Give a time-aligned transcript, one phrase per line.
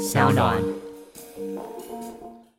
[0.00, 0.56] 小暖。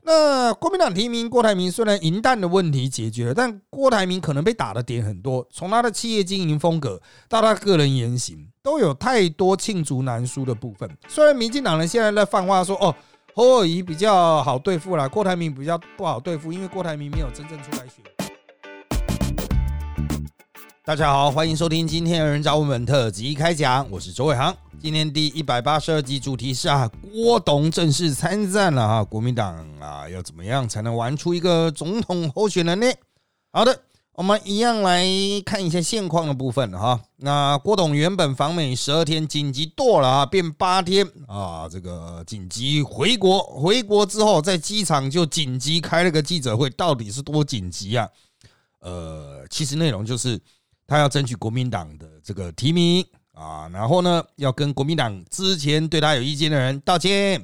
[0.04, 10.88] 那国民党提名郭台铭，虽然银弹的问题解决了，但郭台铭可能被打的点很多，从他的企业经营风格到他个人言行，都有太多罄竹难书的部分。
[11.08, 12.94] 虽然民进党人现在在放话说，哦，
[13.34, 18.21] 侯友谊比较好对付啦，郭台铭比较不好对付，因为郭台铭没有真正出来选。
[20.84, 24.52] 大家好，欢迎收听今天的人找我们特辑开讲，我是周伟航。
[24.82, 32.88] 今天第一百八十二集主题是啊，郭董正式参战了啊，国民党啊要怎么样才能玩出一个总统候选人呢？
[33.52, 33.80] 好的，
[34.14, 35.06] 我们一样来
[35.46, 37.00] 看一下现况的部分哈。
[37.18, 48.10] 那郭董原本访美十二天，紧急剁了啊，变八天啊，这个紧急回国，回国之后在机场就紧急开了个记者会，到底是多紧急啊？
[48.80, 50.42] 呃，其实内容就是
[50.92, 53.06] 他要争取国民党的这个提名。
[53.32, 57.44] 啊，然后呢，要跟国民党之前对他有意见的人道歉。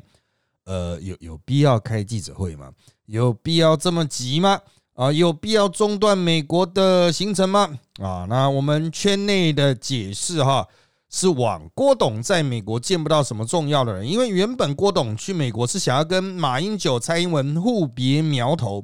[0.65, 2.69] 呃，有有必要开记者会吗？
[3.05, 4.59] 有必要这么急吗？
[4.95, 7.79] 啊，有必要中断美国的行程吗？
[8.01, 10.67] 啊，那我们圈内的解释哈，
[11.09, 18.83] 是往郭董在美国见不到什么重要的人，因为原本郭董去美国是想要跟马英九、蔡英文互别苗头，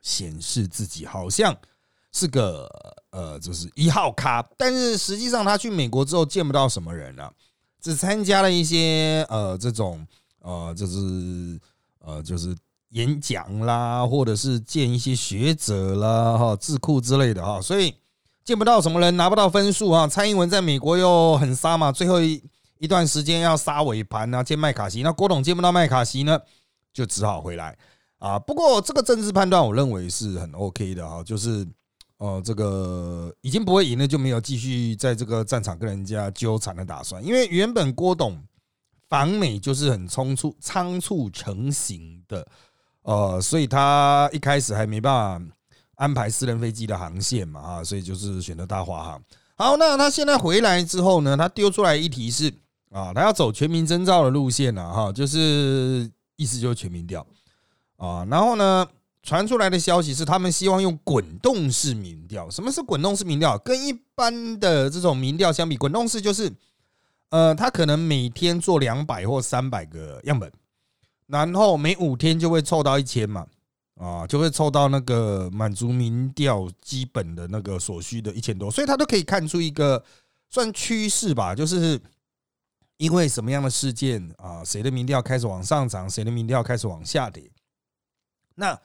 [0.00, 1.54] 显示自己好像。
[2.12, 2.68] 是个
[3.10, 7.32] 呃，就是一号咖，但是实际上他去美国之后见不到什么人了，
[7.80, 10.04] 只参加了一些呃这种
[10.40, 11.60] 呃就是
[12.00, 12.56] 呃就是
[12.90, 17.94] 演讲啦，或者是见一些学者啦哈智库之类的哈，所以
[18.44, 20.08] 见不到什么人，拿不到分数啊。
[20.08, 22.42] 蔡英文在美国又很杀嘛，最后一
[22.78, 26.40] 一段时间要杀尾盘啊，见麦卡锡，那郭董见不到麦卡锡呢，
[26.92, 27.78] 就只好回来
[28.18, 28.36] 啊。
[28.36, 31.64] 不过这个政治判断，我认为是很 OK 的哈，就是。
[32.20, 37.24] 哦，这个已经不会赢了，就没有继续在这个战场跟人家纠缠的打算。
[37.24, 38.38] 因为原本郭董
[39.08, 42.46] 访美就是很匆促、仓促成型的，
[43.04, 45.54] 呃，所以他一开始还没办法
[45.94, 49.22] 安排私人飞机的航线嘛，啊，所以就是选择大华航。
[49.56, 52.52] 好，那他现在回来之后呢，他丢出来一题是
[52.90, 57.26] 啊，他要走全民征召的路线了，哈，就是意思就是全民调
[57.96, 58.86] 啊，然后呢？
[59.22, 62.48] 传出来的消息是，他们希望用滚动式民调。
[62.48, 63.58] 什么是滚动式民调？
[63.58, 66.50] 跟一般的这种民调相比，滚动式就是，
[67.28, 70.50] 呃，他可能每天做两百或三百个样本，
[71.26, 73.46] 然后每五天就会凑到一千嘛，
[73.96, 80.02] 啊，就会凑到那个满足民调基本的那个所需的一千多，所以他都可以看出一个
[80.48, 82.00] 算趋势吧，就是
[82.96, 87.50] 因为什么样的事件啊，谁的民调开始往上涨，谁的民调开始往下跌，
[88.54, 88.80] 那。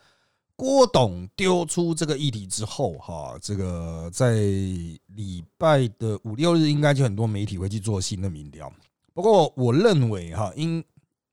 [0.56, 8.72] 郭董丢出这个议题之后，哈，这个在礼拜的五六日，应该就很多媒体会去做新的民调。
[9.12, 10.82] 不过，我认为哈，因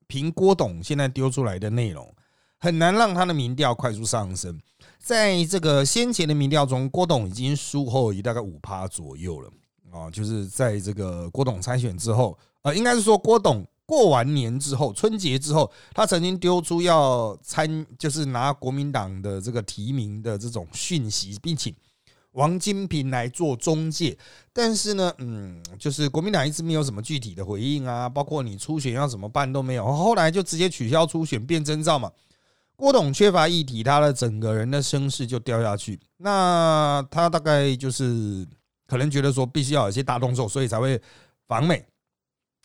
[0.07, 2.13] 凭郭董现在丢出来的内容，
[2.59, 4.59] 很难让他的民调快速上升。
[4.99, 9.49] 在这个先前的民调中，郭董已经输后以大概五趴左右了
[9.89, 13.65] 啊，就是在这个郭董参选之后，呃，应该是说郭董。
[13.85, 21.75] 过完年之后，春节之后，他曾经丢出要参，就是拿国民党的这个提名的这种讯息，并请
[22.31, 24.17] 王金平来做中介。
[24.53, 29.85] 但是呢，嗯，就是国民党一直没有什么具体的回应啊，包括你初选要怎么办都没有。
[29.91, 32.11] 后来就直接取消初选，变征兆嘛。
[32.75, 35.99] 郭董缺乏议题，他的整个人的声势就掉下去。
[36.17, 38.47] 那他大概就是
[38.87, 40.99] 可能觉得说，必须要有一些大动作，所以才会
[41.47, 41.85] 访美。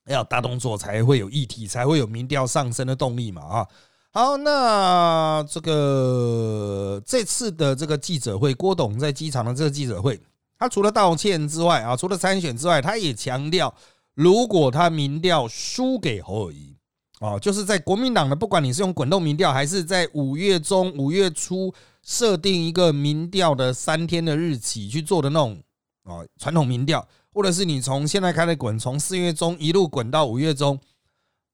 [0.08, 3.66] 要大动作才会有议题，才会有民调上升的动力嘛啊！
[4.10, 10.18] 好，那这个这次的这个记者会，郭董在机场的这个记者会，
[10.58, 13.72] 他除了道歉之外啊，除了参选之外，他也强调，
[14.14, 16.74] 如果他民调输给侯友谊
[17.20, 25.62] 啊，就是在国民党的，不管你是用滚动民调，还是在五月中、五月初设定一个民调的三天的日期去做的那种
[26.04, 27.06] 啊传统民调。
[27.32, 30.78] 或者是你从现在开始滚，从四月中一路滚到五月中，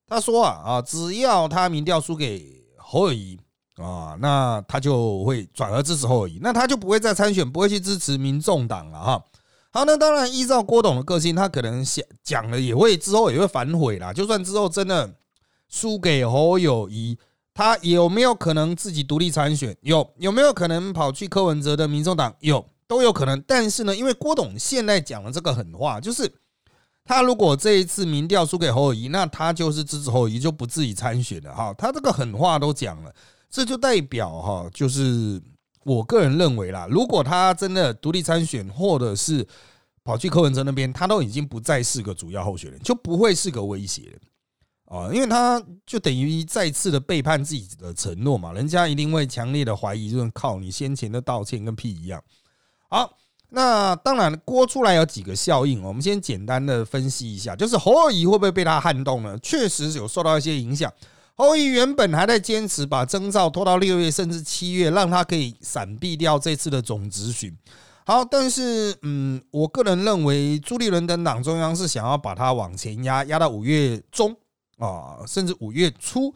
[0.06, 3.38] 他说啊啊，只要他民调输给侯友谊
[3.76, 9.24] 啊，那他就会转而支持侯友谊，那他就不会再参选，不会去支持民众党了哈。
[9.70, 14.12] 好，那当然依照郭董的个性，他可能想讲了也会之后也会反悔啦。
[14.12, 15.14] 就算之后真的
[15.68, 17.18] 输给侯友谊，
[17.52, 19.76] 他有没有可能自己独立参选？
[19.80, 22.34] 有，有没有可能跑去柯文哲的民众党？
[22.38, 22.64] 有。
[22.86, 26.32] 都有可能，但是呢，因为郭董现在讲了这个狠话，就是
[27.04, 31.74] 他如果这一次民调输给侯友谊，那他就是支持侯友谊，就不自己参选了哈。
[31.78, 33.14] 他这个狠话都讲了，
[33.50, 35.40] 这就代表哈，就是
[35.84, 39.46] 我个人认为啦，如果他真的独立参选，或者是
[40.02, 52.22] 跑去柯文哲那边，他都已经不再是个主要候选人，就不会是个威胁了啊，因为他就等于再次的背叛自己的承诺嘛，人家一定会强烈的怀疑，就是靠你先前的道歉跟屁一样。
[52.94, 53.10] 好，
[53.48, 59.36] 那当然锅出来有几个效应，我们先简单的分析一下，就是侯友谊会不会被他撼动呢？
[59.42, 60.88] 确实有受到一些影响。
[61.34, 67.52] 侯友谊原本还在坚持把征兆拖到六月甚至七月，让他可以闪避掉这次的总咨询。
[68.06, 74.32] 好，但是嗯，我个人认为朱立伦等党中央是想要把它往前压，压到五月中
[74.78, 76.32] 啊，甚至五月初，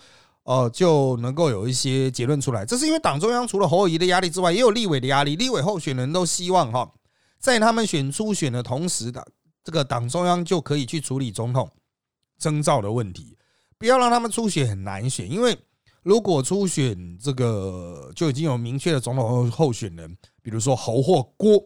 [0.49, 2.65] 呃，就能够有一些结论出来。
[2.65, 5.37] 这是因为党中央除了侯友谊的压力之外，也有立委的压力。
[5.37, 6.91] 立委候选人都希望哈，
[7.39, 9.23] 在他们选初选的同时的
[9.63, 11.71] 这个党中央就可以去处理总统
[12.39, 13.37] 征召的问题，
[13.77, 15.57] 不要让他们初选很难选，因为。
[16.05, 21.63] 如果初选这个就已经有明确的总统候选人，比如说侯或郭，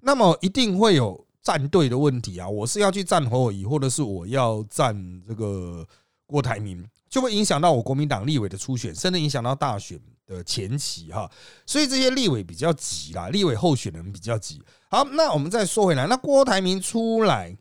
[0.00, 2.48] 那么一定会有站队的问题啊！
[2.48, 4.94] 我是要去站侯友谊，或者是我要站
[5.26, 5.84] 这个
[6.24, 9.96] 郭台铭，就会影响到我国民党立委的初选，甚至影响到大选
[10.26, 11.30] 的前期哈。
[11.64, 14.60] 所以这些立委比较急啦，立委候选人比较急。
[14.90, 17.56] 好，那我们再说回来，那郭台铭出来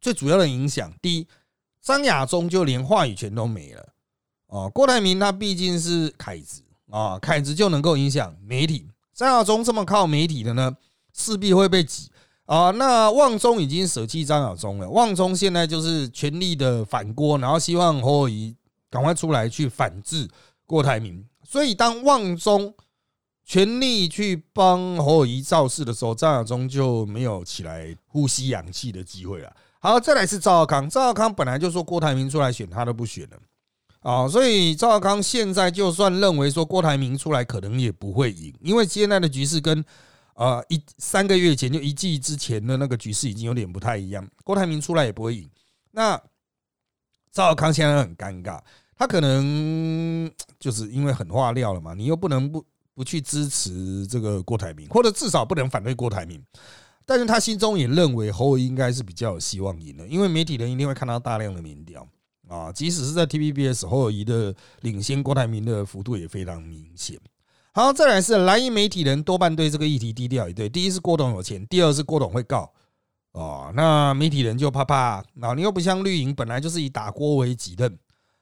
[0.00, 1.28] 最主要的影响，第一，
[1.80, 3.88] 张亚中就连话语权都没了。
[4.48, 8.88] 哦，郭台铭他毕竟是凯子啊，凯子就能够影响媒体。
[9.14, 10.76] 张亚中这么靠媒体的呢，
[11.14, 12.10] 势必会被挤
[12.46, 12.70] 啊。
[12.70, 18.56] 那旺中已经舍弃张亚中了，旺中现在就是全力的反郭，然后希望侯友谊
[18.90, 20.28] 赶快出来去反制
[20.66, 21.24] 郭台铭。
[21.44, 22.72] 所以当旺中
[23.44, 29.52] 全力去帮侯友谊造势的时候，张亚中就没有起来呼吸氧气的机会了。
[29.80, 33.36] 好，再来是赵少康，赵少康本来就说郭台铭出来选，他都不选了。
[34.00, 39.84] 啊，所以赵少康现在就算认为说郭台铭出来可能也不会赢，因为现在的局势跟
[40.42, 44.28] 呃一三个月前就一季之前的那个局势已经有点不太一样。
[44.42, 45.48] 郭台铭出来也不会赢，
[45.92, 46.20] 那
[47.30, 48.60] 赵少康现在很尴尬，
[48.96, 50.28] 他可能
[50.58, 56.44] 就是因为很化料了嘛，你又不能不不去支持这个郭台铭，或者至少不能反对郭台铭，
[57.06, 62.04] 但是他心中也认为侯应该是比较有希望赢的，因为媒体人一定会看到大量的民调。
[62.48, 67.16] 啊，即使是在 TVBS 侯友谊的领先郭台铭的幅度也非常明显。
[67.74, 70.68] 好，再来是蓝营媒体人多半对这个议题低调一对。
[70.68, 72.70] 第一是郭董有钱，第二是郭董会告。
[73.32, 75.24] 哦，那媒体人就怕怕。
[75.32, 77.98] 那你又不像绿营，本来就是以打郭为己任。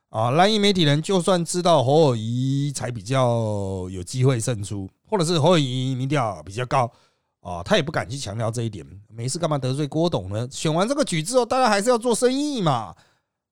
[0.09, 6.91] 啊，蓝营媒体人就算知道侯友谊才比较有机会胜出，或者是侯友谊民调比较高，
[7.41, 8.85] 啊，他也不敢去强调这一点。
[9.09, 10.49] 没事干嘛得罪郭董呢？
[10.51, 12.97] 选完这个局之后，大家还是要做生意嘛。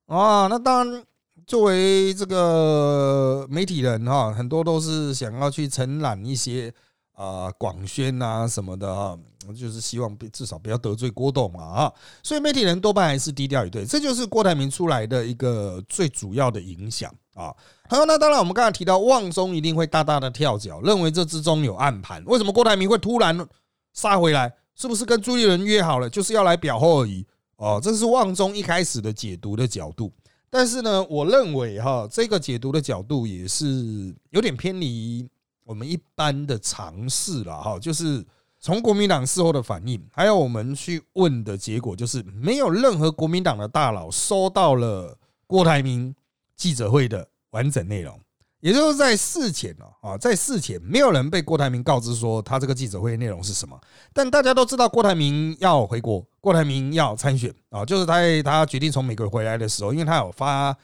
[0.07, 1.05] 啊，那当然，
[1.49, 6.71] 作为这个媒体人哈，很多都是想要去承揽一些
[7.15, 9.17] 啊广宣啊什么的啊，
[9.59, 11.93] 就是希望至少不要得罪郭董嘛啊，
[12.23, 17.47] 所以媒体人多半还是低调一对，这就是郭台铭出来的一个最主要的影响啊。
[17.89, 22.23] 好，那当然我们刚才提到旺中一定会大大的跳脚，认为这之中有暗盘。
[22.27, 23.49] 为什么郭台铭会突然
[23.95, 24.53] 杀回来？
[24.75, 27.27] 是不是跟朱立伦约好了，就是要来表后而已？
[27.57, 30.13] 哦，这是旺中一开始的解读的角度，
[30.51, 35.29] 但是呢，我认为哈，这个解读的角度也是有点偏离
[35.65, 37.79] 我们一般的常识了哈。
[37.79, 38.25] 就是
[38.59, 45.17] 从国民党事后的反应，还有我们去问的结果，就是没有任何国民党的大佬收到了
[45.47, 46.15] 郭台铭
[46.57, 48.19] 记者会的完整内容。
[48.61, 53.81] 也就是在事前呢，啊，在事前没有人被郭台铭告知说他这个记者会内容是什么，
[54.13, 60.75] 但大家都知道郭台铭要回国，郭台铭要参选啊，就是他他决定从美国回来的时候，因为他有发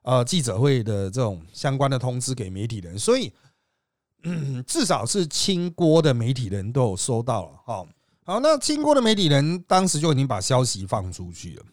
[0.00, 3.30] 呃记者会的这种相关的通知给媒体人，所以
[4.22, 7.50] 嗯，至少是清郭的媒体人都有收到了。
[7.66, 7.86] 好，
[8.24, 11.64] 好，那清郭的媒体人当时就已经把消息放出去了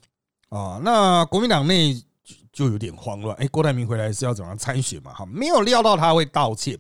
[0.50, 2.04] 啊，那国民党内。
[2.52, 5.14] 就有点慌乱，哎，郭台铭回来是要怎么样参选嘛？
[5.14, 6.76] 哈，没有料到他会道歉。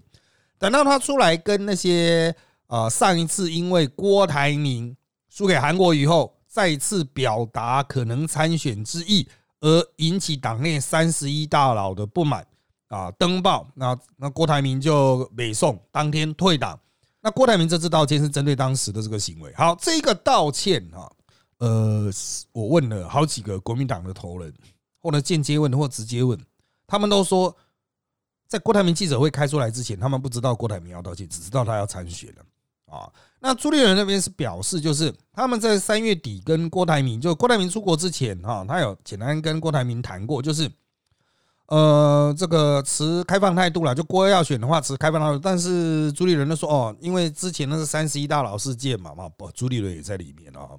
[0.57, 4.97] 等到他出来跟那些呃上一次因为郭台铭
[5.29, 12.43] 输给韩国以后，再次表达可能参选之意，而引起党内三十一大佬的不满
[12.87, 16.79] 啊，登报，那那郭台铭就北宋当天退党。
[17.21, 19.53] 那郭台铭这次道歉是针对当时的这个行为。
[19.53, 21.11] 好，这个道歉哈，
[21.59, 22.09] 呃，
[22.51, 24.51] 我问了好几个国民党的头人。
[24.99, 26.37] 或者间接问或直接问，
[26.87, 27.55] 他们都说，
[28.47, 32.43] 在郭台铭记者会开出来之前，他们不知道郭台铭要道歉，只知道他要参选了
[32.87, 33.11] 啊。
[33.39, 40.69] 那朱立伦那边是表示，就是他们在三月底跟郭台铭，就郭台铭出国之前哈，他有简单跟郭台铭谈过，就是
[41.67, 50.69] 呃，这个持开放态度了，就郭要选的话持开放态度，但是朱立伦都说哦，因为之前那是三十一大佬事件嘛嘛，不，朱立伦也在里面啊。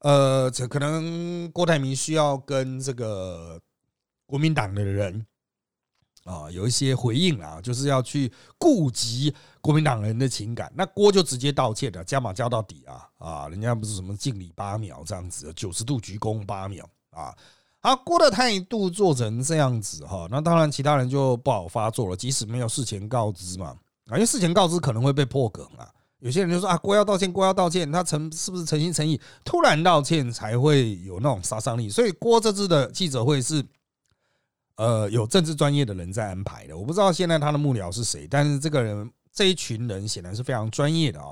[0.00, 3.60] 呃，这可能郭台铭需要跟这个
[4.26, 5.26] 国民党的人
[6.28, 10.70] 啊有一些回应啊，就是要去顾及国民党人的情感。
[10.76, 13.48] 那郭就直接道歉了，加码加到底啊啊！
[13.48, 17.34] 人家不是什么敬礼八秒这样子，九十度鞠躬八秒啊。
[17.80, 22.16] 好，郭的态度做成这样子哈，那当然其他人就不好发作了。
[22.16, 23.68] 即使没有事前告知嘛
[24.06, 25.88] 啊，因为事前告知可能会被破梗啊。
[26.20, 29.20] 有些人就说啊，郭要道歉，郭要道歉，他诚是不是诚心诚意？
[29.44, 31.88] 突然道歉才会有那种杀伤力。
[31.88, 33.64] 所以郭这次的记者会是，
[34.78, 36.74] 呃，有政治专业的人在安排的。
[36.76, 41.26] 我不知道现在他的幕僚是谁，但是这个人这一群人显然是非常专业的啊。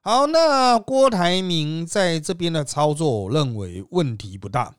[0.00, 4.74] 好，那郭台铭在这边的操作，我认为问题不大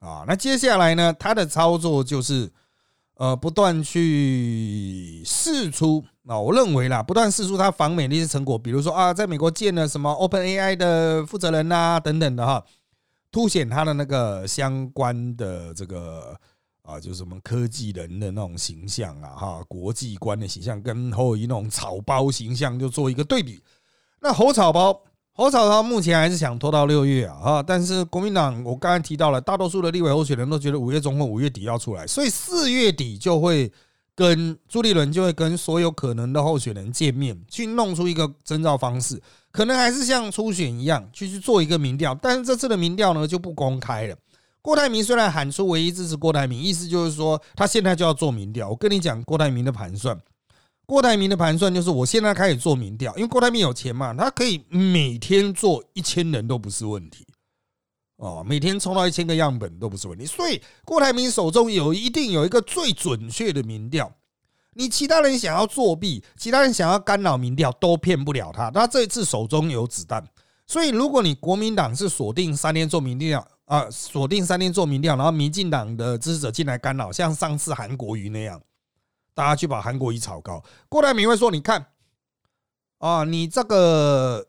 [0.00, 0.24] 啊。
[0.28, 2.52] 那接下来呢，他的操作就是。
[3.16, 12.64] 呃，不断去试出啊，我认为啦，不断试出他访美的一些成果，比如说啊，在美国建了什么 Open AI 的负责人呐，等等的哈，
[13.30, 16.36] 凸显他的那个相关的这个
[16.84, 23.60] 啊，就是什么科技人的那种形象啊，哈，国际观的形象，跟侯友谊那种草包形象就做一个对比，
[24.20, 25.00] 那侯草包。
[25.36, 27.60] 侯草包目前还是想拖到六月啊，啊！
[27.60, 33.68] 但是国民党我刚才提到了，大多数的立委候选人都觉得五月中或五月底要出来，所以四月底就会
[34.14, 44.16] 跟朱立伦就会跟所有可能的候选人见面，去弄出一个征召方式，可能还是像初选一样去去做一个民调，但是这次的民调呢就不公开了。
[44.64, 48.70] 郭台铭虽然喊出唯一支持郭台铭，意思就是说他现在就要做民调。
[48.70, 50.18] 我跟你讲，郭台铭的盘算。
[50.86, 57.26] 郭台铭的盘算就是，我现在开始做民调，因为郭台铭有钱嘛，他可以每天做一千人都不是问题
[58.16, 60.24] 哦，每天抽到一千个样本都不是问题。
[60.24, 64.10] 所以郭台铭手中有一定有一个最准确的民调，
[64.72, 68.70] 你其他人想要作弊，其他人想要干扰民调都骗不了他。
[68.70, 70.26] 他这一次手中有子弹，
[70.66, 78.60] 所以如果你国民党是锁定三天做民调啊，锁定三天做民调，然后民进党的支持者进来干扰，像上次韩国瑜那样。
[79.36, 81.84] 大家去把韩国瑜炒高，郭台铭会说：“你看，
[82.98, 84.46] 啊，你这个，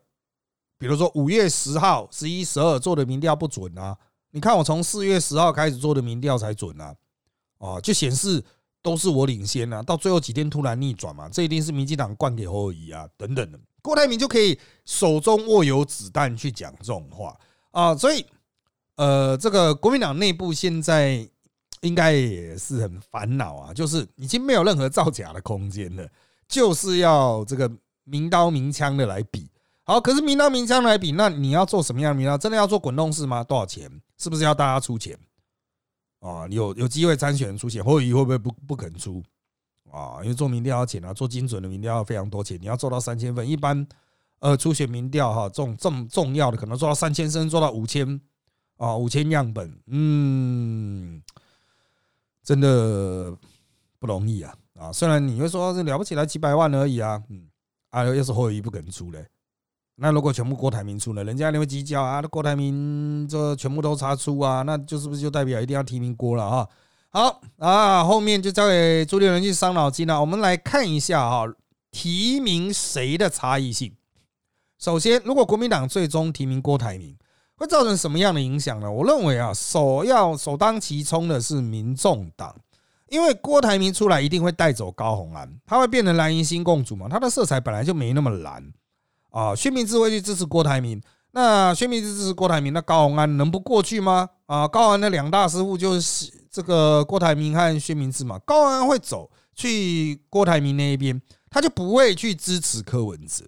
[0.78, 3.98] 比如说五月十号、十一、十二做的民调不准啊，
[4.30, 6.94] 你看我从四月十号开始做的民调才准啊，
[7.58, 8.40] 啊，就显示
[8.80, 17.36] 都是我领先啊，到最后几天突然逆转嘛，这一定是民进党灌给侯友谊啊，等等的，郭台铭就可以手中握有子弹去讲这种话。
[17.72, 18.24] 啊，所以，
[18.96, 21.28] 呃，这个国民党内部现在。
[21.82, 26.08] 应该也是很烦恼啊，就是已经没有任何造假的空间了，
[26.48, 27.70] 就是要这个
[28.02, 29.48] 明刀明枪的来比。
[29.84, 32.36] 好，可是明刀明枪来比，那你要做什么样的明刀？
[32.36, 33.44] 真的要做滚动式吗？
[33.44, 33.88] 多少钱？
[34.16, 35.16] 是不是要大家出钱？
[36.20, 39.22] 啊，有有机会参选出钱，或者会不会不不肯出？
[39.92, 43.86] 啊，因为做民调要钱啊，做精准的民调要非常多钱，你要做到三千份，一般
[44.40, 48.18] 呃初选民调哈，这种这么重要的可能做到三千甚至做到五千
[48.76, 51.22] 啊，五千样本，嗯。
[52.46, 53.36] 真的
[53.98, 54.54] 不容易啊！
[54.78, 57.48] 啊，虽然你会说这了不起来几百万而已啊，嗯，
[57.90, 59.26] 啊，要是侯友谊不肯出嘞，
[59.96, 61.24] 那如果全部郭台铭出呢？
[61.24, 66.68] 人家那会计较啊，那郭台铭这全部都查出啊，那就是不是就代表一定要提名郭了啊？
[67.10, 70.20] 好啊，后面就交给朱立伦去伤脑筋了。
[70.20, 71.52] 我们来看一下哈，
[71.90, 73.92] 提名谁的差异性。
[74.78, 77.16] 首先，如果国民党最终提名郭台铭。
[77.56, 78.90] 会造成什么样的影响呢？
[78.90, 82.54] 我认为啊，首要首当其冲的是民众党，
[83.08, 88.62] 因为郭台铭出来一定会带走高红安，他会变成蓝银新共主嘛，他的色彩本来就没那么蓝
[89.30, 89.54] 啊。
[89.54, 91.00] 薛明志会去支持郭台铭，
[91.32, 94.28] 那薛明志支持郭台铭，那高红安能不过去吗？
[94.44, 103.44] 啊，高安的两大师傅就是这个郭台铭和薛明志嘛，高安会走去郭台铭那一边，他就不会去支持柯文哲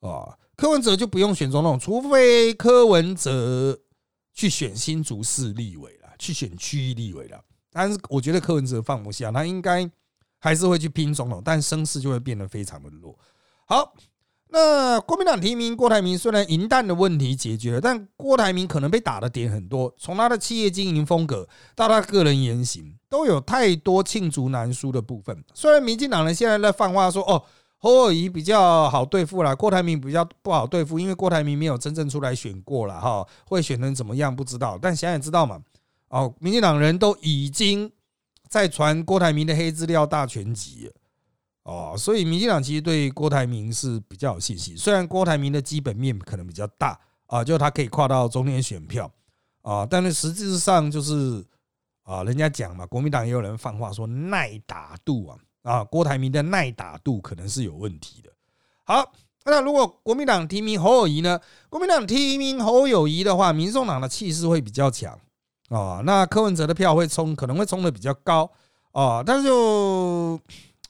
[0.00, 0.36] 啊。
[0.60, 3.80] 柯文哲就不用选总统，除非柯文哲
[4.34, 7.42] 去选新竹市立委了，去选区域立委了。
[7.72, 9.90] 但是我觉得柯文哲放不下，他应该
[10.38, 13.18] 还是会去拼总统，但声势就会变得非常的弱。
[13.64, 13.94] 好，
[14.48, 25.42] 那国民党提名郭台铭，虽然银弹的问题解决了，但郭台铭可能被打的点很多，从他的企业经营风格到他个人言行，都有太多罄竹难书的部分。
[25.54, 27.42] 虽然民进党人现在在放话说，哦。
[27.82, 34.78] 侯尔仪比较好对付啦，郭台铭比较不好对付，因为郭台铭没有真正出来选过了哈，会选成怎么样不知道。
[34.80, 35.58] 但想想知道嘛，
[36.08, 37.90] 哦，民进党人都已经
[38.48, 40.92] 在传郭台铭的黑资料大全集
[41.62, 44.76] 哦，所以民进党其实对郭台铭是比较有信心。
[44.76, 49.10] 虽然郭台铭的基本面可能比较大啊，就他可以跨到中间选票
[49.62, 51.42] 啊，但是实质上就是
[52.02, 55.38] 啊，人家讲嘛，国民党也有人放话说耐打度啊。
[55.62, 58.30] 啊，郭台铭的耐打度可能是有问题的。
[58.84, 59.12] 好，
[59.44, 61.40] 那如果国民党提名侯友谊呢？
[61.68, 65.18] 国民党提名侯友谊的话，民众党的气势会比较强
[65.68, 66.02] 啊。
[66.04, 68.50] 那柯文哲的票会冲，可能会冲的比较高
[68.92, 70.40] 啊，但是就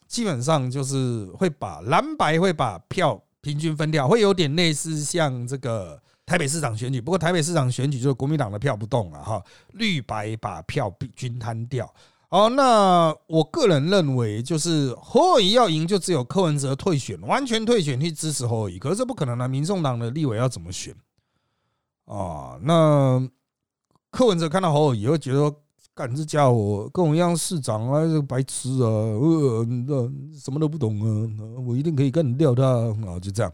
[0.07, 7.01] 基本上就是会把蓝白会把票平均分掉，会有点类似像这个台北市长选举。
[7.01, 11.93] 不过台北市长选举就是国民党的票不动了哈，绿白把票均摊掉。
[12.33, 18.79] 好，那我个人认为，就是侯友谊要赢，就只有柯文哲退选，完全退选去支持侯友谊。
[18.79, 19.49] 可是这不可能啊！
[19.49, 20.95] 民众党的立委要怎么选
[22.05, 22.57] 啊？
[22.63, 23.29] 那
[24.13, 25.53] 柯文哲看到侯友谊，会觉得，
[25.93, 33.19] 干这家伙跟我一样市长啊，这个白痴啊，呃，那什么都不懂啊，我一定可以干掉他啊！
[33.21, 33.53] 就这样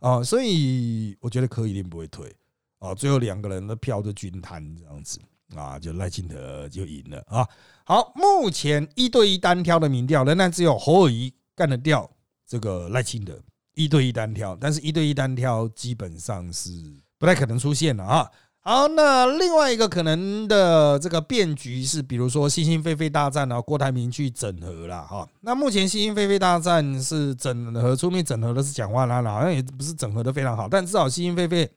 [0.00, 2.34] 啊，所以我觉得柯一定不会退
[2.80, 2.92] 啊。
[2.92, 5.20] 最后两个人的票都均摊这样子。
[5.56, 7.48] 啊，就赖清德就赢了啊！
[7.88, 12.06] 好，目前一对一单挑的民调仍然只有侯友谊干得掉
[12.46, 13.32] 这个赖清德
[13.76, 16.70] 一对一单挑，但是一对一单挑基本上是
[17.18, 18.30] 不太可能出现了啊！
[18.60, 25.26] 好，那另外一个可能的这个变局是，比如说星星飞飞大战啊，郭台铭去整合了哈。
[25.40, 31.70] 那目前星星飞飞大战是整合出面整合的是蒋万安了，好像也不是整合的非常好，但至少星星飞飞。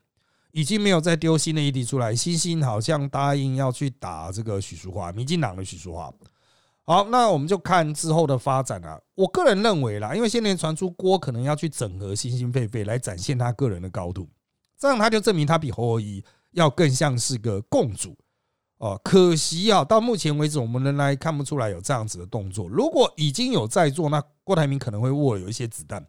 [0.51, 6.13] 已经没有再丢新的议题出来，星星好像答应要去打这个许淑华，民进党的许淑华。
[6.83, 8.99] 好，那我们就看之后的发展啊。
[9.15, 14.27] 我个人认为啦，因为现在传出郭可能要去整合星星狒狒来展现他个人的高度，
[14.77, 18.17] 这样他就证明他比侯友谊要更像是个共主
[18.79, 18.99] 哦。
[19.03, 22.67] 可惜啊，到目前为止我们仍然看不出来有这样子的动作。
[22.67, 26.05] 如果已经有在做，那郭台铭可能会握有一些子弹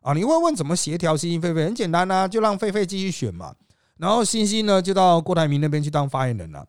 [0.00, 0.14] 啊。
[0.14, 1.64] 你会问怎么协调星星狒狒？
[1.64, 3.54] 很简单啊，就让狒狒继续选嘛。
[3.98, 6.66] 然后星星呢，就到郭台铭那边去当发言人了，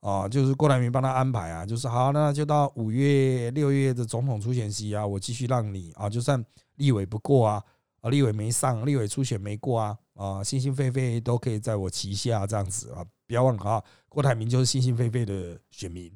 [0.00, 6.42] 啊，就是郭台铭帮他安排啊，就是好，那就到五月、六月的总统初选期啊，我继续让你啊，就算
[6.76, 7.62] 立委不过啊，
[8.00, 16.10] 啊，立委没上，立委初选没过啊，啊，星星飞飞都可以在我旗下这样子啊，不要忘了啊，郭台铭就是星星飞飞的选民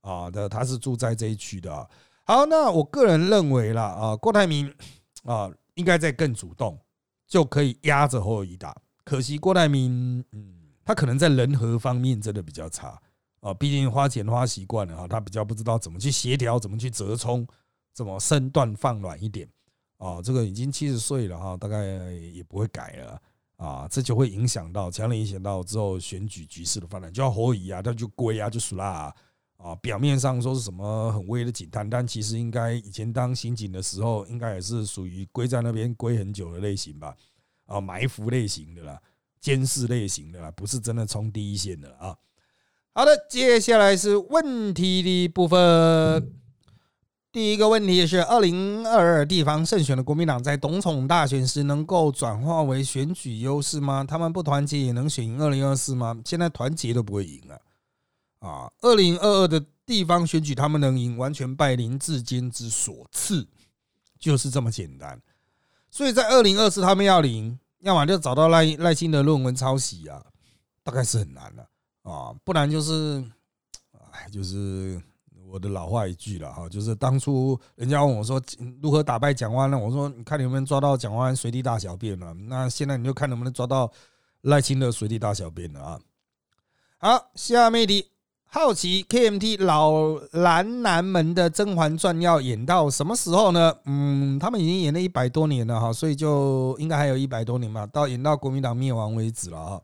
[0.00, 1.88] 啊的，他是住在这一区的。
[2.24, 4.72] 好，那我个人认为啦，啊，郭台铭
[5.24, 6.78] 啊，应该在更主动，
[7.26, 8.74] 就可以压着侯友谊打。
[9.04, 13.00] 可惜郭台铭，嗯，他可能在人和方面真的比较差
[13.40, 17.46] 啊，毕竟花钱花习惯了哈，他比较不知道怎么去协调，怎么去折冲，
[17.92, 19.46] 怎么身段放软一点
[19.98, 20.22] 啊。
[20.22, 23.22] 这个已经七十岁了哈，大概也不会改了
[23.56, 27.12] 啊，这就会影响到，强烈影响到之后选举局势的发展。
[27.12, 29.14] 就要侯乙啊，他就归啊，就输啦
[29.58, 29.74] 啊。
[29.76, 37.14] 表面上说是什么很威的警探，但其实应该以前当刑警的时候，应该也是属于归在那边归很久的类型吧。
[37.66, 39.00] 啊，埋伏类型的啦，
[39.40, 42.16] 监视类型的啦，不是真的冲第一线的啊。
[42.92, 46.32] 好的，接下来是问题的部分。
[47.32, 54.04] 第一个问题是：二零二二地方胜选的国民党在总统大选时能够转化为选举优势吗？
[54.04, 56.16] 他们不团结也能选赢二零二四吗？
[56.24, 57.60] 现在团结都不会赢了
[58.38, 58.70] 啊！
[58.82, 63.44] 二零二二的地方选举他们能赢，完全拜林志坚之所赐，
[64.20, 65.20] 就是这么简单。
[65.94, 70.20] 所以在二零二四，他们要领，要么就找到赖赖清德论文抄袭啊，
[70.82, 71.64] 大概是很难的
[72.02, 73.24] 啊，不然就是，
[74.10, 75.00] 哎，就是
[75.46, 78.42] 我的老话一句了哈，就是当初人家问我说
[78.82, 83.88] 如何打败蒋万安，我说你看你能不能抓到蒋万随地大小便了，那现在你就看能不能抓到
[84.40, 86.00] 赖清德随地大小便了啊。
[86.98, 88.10] 好，下面的。
[88.54, 93.74] 好奇 KMT 老蓝男们的《甄嬛传》要演到什么时候呢？
[93.84, 99.80] 嗯，他们已经演了一百多年了哈，所以就应该还有一百多年吧，到演到国民党灭亡为止了啊。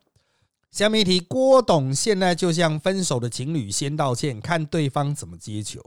[0.70, 5.80] 下面一题，郭董现在就像分手的情侣，先道歉，看对方怎么接球。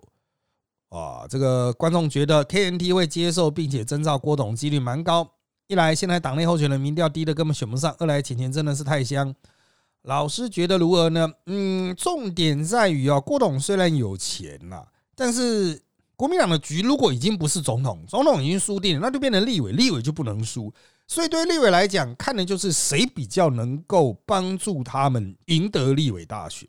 [0.89, 5.25] 啊，这个观众觉得 KMT 会接受并且征召郭董几率蛮高。
[5.67, 9.33] 一来现在党内候选人民调低的根本选不上；二来钱钱真的是太香。
[10.03, 11.29] 老师觉得如何呢？
[11.45, 14.83] 嗯，重点在于啊，郭董虽然有钱呐，
[15.15, 15.81] 但是
[16.15, 20.73] 国民党的局如果已经不是总统，总统已经输定了，那就变成立委，立委就不能输。
[21.07, 26.67] 所以对立委来讲，看的就是谁比较能够帮助他们赢得立委大选。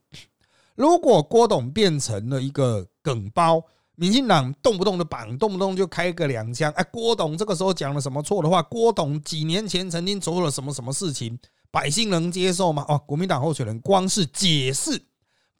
[0.76, 3.62] 如果郭董变成了一个梗包，
[3.96, 8.62] 民进党动不动的绑，动不动就开个两枪，哎，郭董这个时候讲了什么错的话？
[8.62, 11.36] 郭董几年前曾经做了什么什么事情？
[11.74, 12.84] 百姓能接受吗？
[12.86, 15.06] 哦，国民党候选人光是解释，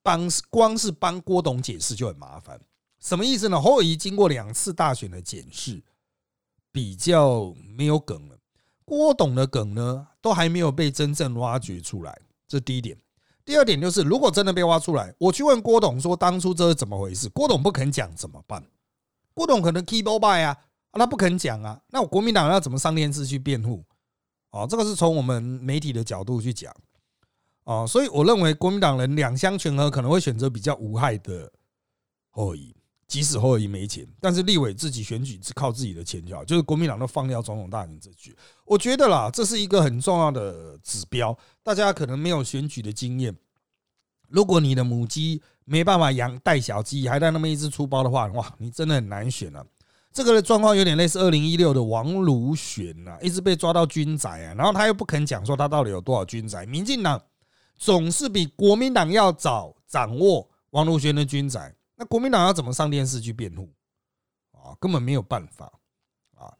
[0.01, 2.61] 帮光是帮郭董解释就很麻烦。
[3.01, 3.61] 什么意思呢？
[3.61, 5.83] 侯友谊经过两次大选的检视，
[6.71, 8.37] 比较没有梗了。
[8.85, 12.17] 郭董的梗呢，都还没有被真正挖掘出来。
[12.47, 12.97] 这第一点。
[13.45, 18.65] 第二点就是，如果真的被挖出来，我去问郭董说当初这是怎么回事，郭董不肯讲怎么办？
[19.35, 20.57] 郭董可能 keep o by 啊，
[20.93, 23.85] 他不肯讲啊，那我国民党要怎么上电视去辩护？
[24.55, 26.73] 哦，这个是从我们媒体的角度去讲
[27.65, 31.51] 啊，所以我认为国民党人两相权衡，可能会选择比较无害的
[32.31, 32.63] 侯友
[33.09, 41.37] 即使侯友谊没钱，但是立委自己选举只靠自己的钱就好，就是国民党都放掉总统大选这局，我觉得啦，这是一个很重要的指标。
[41.65, 43.37] 大家可能没有选举的经验，
[44.29, 49.67] 如果你的母鸡没办法养带小鸡，还带那么一只出包的话，哇，你真的很难选啊。
[50.15, 56.65] 这个的状况有点类似二零一六的王如选呐，一直被抓到军宅啊，然后他又不肯讲说他到底有多少军宅。
[56.65, 57.21] 民进党
[57.77, 61.75] 总是比国民党要早掌握王如选的军宅。
[61.97, 63.69] 那国民党要怎么上电视去辩护
[64.53, 64.75] 啊？
[64.79, 65.73] 根本没有办法
[66.37, 66.55] 啊！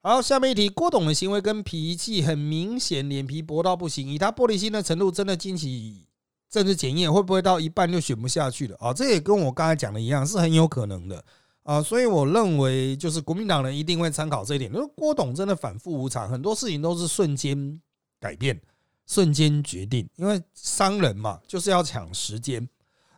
[0.00, 6.06] 好，下面一题，郭董的行为跟脾气很明显，脸皮薄到不行，以他玻璃心的程度，真的经起
[6.48, 8.92] 政治检验，会不会到一半就选不下去了啊？
[8.92, 11.24] 这也跟我刚才讲的一样，是很有可能的
[11.68, 11.82] 啊！
[11.82, 14.72] 所以我认为，就是国民党人一定会参考这一点。
[14.72, 17.78] 因为郭董真的反复无常，很多事情都是瞬间
[18.18, 18.58] 改变、
[19.06, 22.66] 瞬间决定，因为商人嘛，就是要抢时间。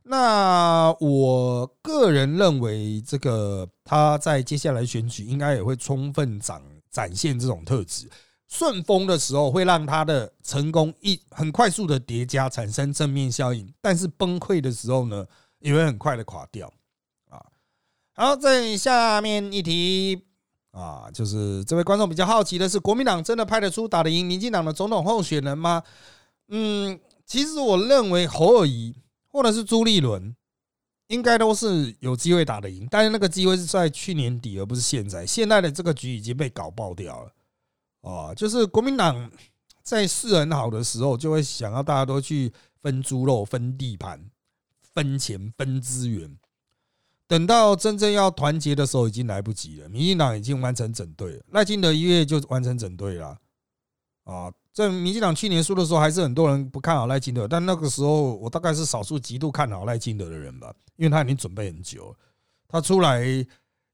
[0.02, 6.60] 那我个人认为，这个他在接下来选举应该也会充分展
[6.90, 8.10] 展现这种特质。
[8.48, 15.24] 顺风的时候会让他的成功一很快速的叠加，产生正面效应；但是崩溃的时候呢，
[15.60, 16.68] 也会很快的垮掉。
[18.20, 20.22] 好，在下面一题
[20.72, 25.82] 啊，就是这位观众比较好奇的是，国民党真的派得出打得赢民进党的总统候选人吗？
[26.48, 28.94] 嗯，其实我认为侯尔谊。
[29.32, 30.34] 或者是朱立伦，
[31.06, 35.24] 应该都是有机会打得赢，但是那个机会是在去年底，而不是现在。
[35.24, 37.32] 现在的这个局已经被搞爆掉了，
[38.00, 39.30] 哦，就是国民党
[39.84, 42.52] 在势很好的时候，就会想要大家都去
[42.82, 44.20] 分猪肉、分地盘、
[44.92, 46.36] 分钱、分资源。
[47.30, 49.88] 等到真正要团结的时候，已经来不及了。
[49.88, 53.38] 民进党已经完成整队了，赖清德一月就完成整队了，
[54.24, 54.52] 啊。
[54.72, 62.12] 在民进党去年输的时候，还是很多人不看好赖清德，但那个时候我大概是少数极度看好赖清德的人吧，因为他已经准备很久，
[62.66, 63.22] 他出来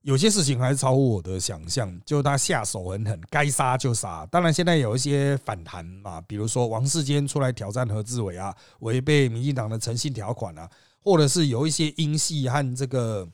[0.00, 4.24] 有些事情还是超乎我的想象，就他下手很狠，该杀就杀。
[4.30, 10.70] 当然现在有一些反弹嘛，比如说王世坚出来挑战何志伟啊，违背民进党的诚信条款啊，
[11.06, 13.28] 或者是有一些英系和这个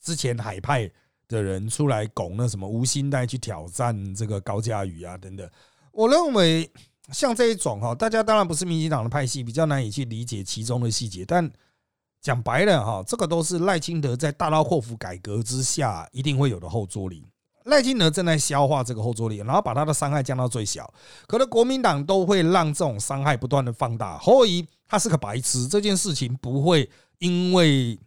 [0.00, 0.88] 之前海派
[1.26, 5.50] 的人出来拱那什么吴兴代去挑战这个高嘉瑜啊等等。
[5.90, 6.70] 我认为
[7.10, 11.24] 像这一种哈，大家当然不是民进党的派系，比较难以去理解其中的细节。
[11.24, 11.50] 但
[12.20, 17.26] 讲白了哈，这个都是赖清德在大刀阔斧改革之下一定会有的后坐力。
[17.68, 20.92] 赖清德正在消化这个后坐力，然后把他的伤害降到最小。
[21.26, 24.18] 可能国民党都会让这种伤害不断的放大。
[24.18, 27.98] 侯友他是个白痴，这件事情不会因为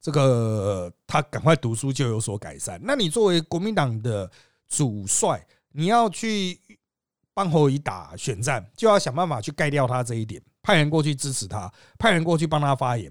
[0.00, 2.80] 这个他赶快读书就有所改善。
[2.82, 4.30] 那你作为国民党的
[4.68, 6.60] 主帅，你要去。
[7.32, 13.10] 帮侯乙打选战，就要想办法去盖掉他这一点，派人过去支持他，派人过去帮他发言，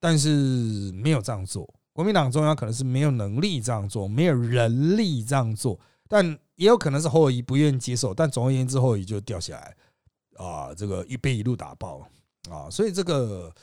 [0.00, 1.66] 但是没有这样做。
[2.00, 8.14] 国民党中央可能是没有能力这样做，没有人力这样做，但也有可能是侯乙不愿意接受。
[8.14, 9.76] 但总而言之，侯乙就掉下来
[10.42, 12.00] 啊，这个一被一路打爆
[12.48, 13.54] 啊，所以这个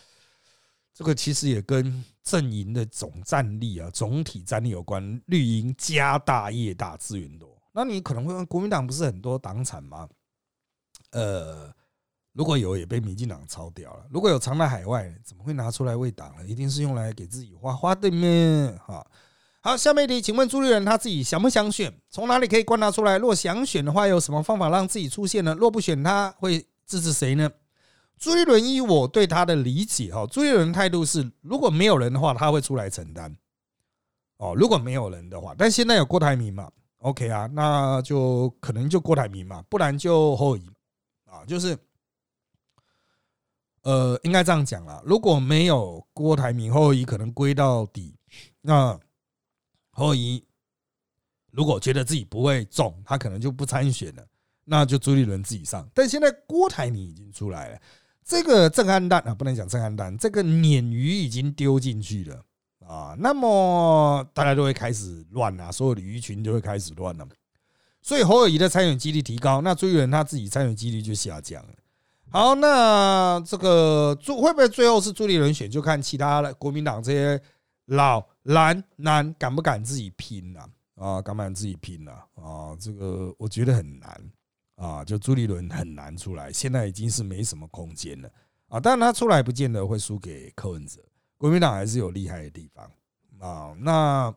[0.93, 5.19] 这个其实也跟阵营的总战力啊、总体战力有关。
[5.25, 7.57] 绿营家大业大，资源多。
[7.71, 10.07] 那你可能会问，国民党不是很多党产吗？
[11.09, 11.73] 呃，
[12.37, 14.05] 如果有，也被民进党抄掉了。
[14.11, 16.45] 如果有藏在海外，怎么会拿出来为党呢？
[16.45, 18.71] 一定是用来给自己花花的咩？
[18.85, 19.03] 哈，
[19.59, 21.91] 好，下面一题，请问朱立伦他自己想不想选？
[22.11, 23.17] 从哪里可以观察出来？
[23.17, 25.55] 若想选的话，有什么方法让自己出现呢？
[25.55, 27.49] 若不选，他会支持谁呢？
[28.19, 33.35] 朱立伦依我对他的理解，哈，朱立伦态度是，如果没有人的话，他会出来承担。
[34.37, 36.69] 哦，如果没有人的话，但现在有郭台铭嘛
[36.99, 40.69] ？OK 啊，那就可能就郭台铭嘛，不然就侯乙
[41.25, 41.75] 啊，就是
[43.87, 45.01] 呃，应该这样讲啦。
[45.05, 48.13] 如果没有郭台铭，侯乙可能归到底。
[48.59, 48.99] 那
[49.91, 50.43] 侯乙
[51.51, 54.27] 如果觉得自己不会中，他可能就不参选了，
[54.65, 55.89] 那就朱立伦自己上。
[55.93, 57.79] 但现在郭台铭已经出来了，
[58.25, 62.43] 这个震撼弹啊，不能讲震撼弹，这个鲶鱼已经丢进去了。
[62.85, 67.25] 啊，那么大家都会开始乱啊，所有的鱼群就会开始乱了，
[68.01, 71.73] 所以侯友谊的参选几率提高，那朱立伦他自己参选几率就下降了。
[72.29, 77.41] 好，那这个朱会不会最后是朱立伦选，就看其他的国民党这些
[77.85, 81.21] 老蓝男敢不敢自己拼了啊？
[81.21, 82.75] 敢不敢自己拼了啊？
[82.79, 84.31] 这个我觉得很难
[84.75, 88.29] 啊，就朱立伦很难出来，现在已经是没什么空间了
[88.67, 88.79] 啊。
[88.79, 91.01] 但他出来不见得会输给柯文哲。
[91.37, 92.91] 国民党还是有厉害的地方
[93.39, 94.33] 啊，那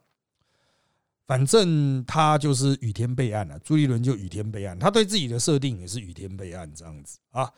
[1.26, 7.50] 反正他就是雨天备案了，朱立伦就雨天备案，他对自己的设定也是雨天备案这样子啊。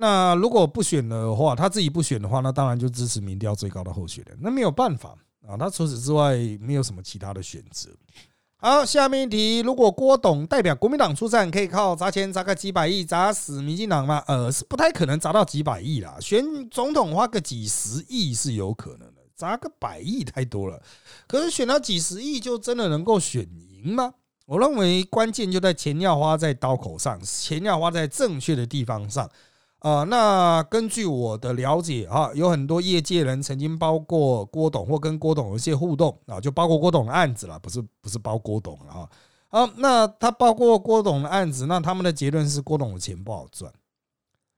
[0.00, 4.38] 那如果不选的话，他自己不选的话，那当然就支持民调最高的候选人。
[4.40, 7.90] 那没有办法啊，他除此之外没有什么其他的选择。
[8.60, 14.22] 好，下面一题，如果郭董代表国民党出战，可以靠砸钱砸个几百亿砸死民进党吗？
[14.28, 16.16] 呃，是不太可能砸到几百亿啦。
[16.20, 20.80] 选总统花个几十亿是有可能的，砸个百亿太多了。
[21.26, 23.42] 可是选到几十亿就真的能够选
[23.82, 24.14] 赢吗？
[24.46, 29.28] 我认为关键就在钱要花在刀口上，钱要花在正确的地方上。
[29.78, 39.10] 啊，那根据我的了解啊，有很多业界人曾经包括郭董或跟郭董有一些互动啊，就包括郭董的案子了，不是不是包郭董了哈。
[39.50, 43.72] 好，那他包括郭董的案子，那他们的结论是郭董的钱不好赚。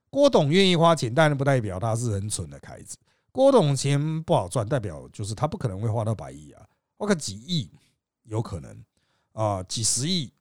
[0.09, 2.96] 郭董愿意花钱，但不代表他是很蠢的孩子。
[3.30, 6.64] 郭董钱不好赚，代表就是他不可能会花到百亿啊，
[6.96, 7.70] 花个几亿
[8.24, 8.85] 有可能
[9.33, 10.33] 啊，几十亿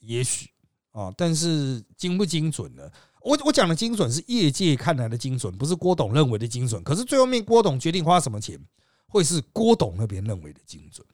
[0.00, 0.50] 也许
[0.90, 2.90] 啊，但是精不精准呢？
[3.24, 6.82] 我我讲的精准是业界看来的精准，不是郭董认为的精准。
[6.84, 8.60] 可是最后面郭董决定花什么钱，
[9.08, 11.06] 会是郭董那边认为的精准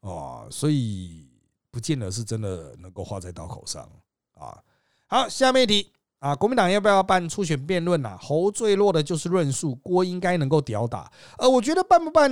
[0.00, 1.28] 啊，所以
[1.70, 3.88] 不见得是真的能够花在刀口上
[4.34, 4.58] 啊。
[5.06, 8.18] 好，下面一题啊，国民党要不要办初选辩论呐？
[8.20, 11.08] 侯最弱的就是论述，郭应该能够屌打。
[11.38, 12.28] 呃，我觉得办不办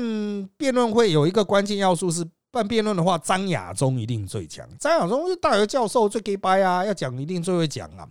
[0.56, 4.68] 辩论会有一个关键要素是，办辩论的话，张亚中一定最强。
[4.80, 8.08] 张亚中是大学教授，最给掰啊，要讲一定最会讲啊。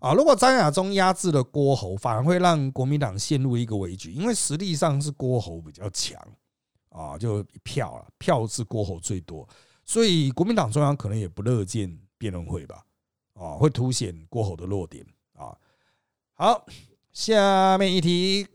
[0.00, 6.18] 啊，如果张亚中压制了郭侯，反而会让国民党陷入一个危局，因为实力上是郭侯比较强
[6.88, 9.46] 啊，就票了，票是郭侯最多，
[9.84, 12.82] 所以国民党中央可能也不乐见辩论会吧，
[13.34, 15.54] 啊，会凸显郭侯的弱点啊。
[16.32, 16.64] 好，
[17.12, 18.46] 下面一题，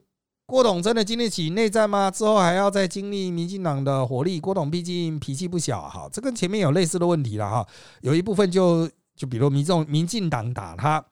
[0.47, 2.09] 郭董真的经得起内战吗？
[2.09, 4.39] 之后还要再经历民进党的火力？
[4.39, 7.67] 郭董毕竟脾气不小，哈，这跟前面有类似的问题了哈，
[8.01, 11.05] 有一部分就就比如民众民进党打他。